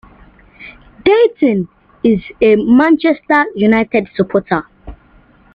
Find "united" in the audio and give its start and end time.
3.53-4.07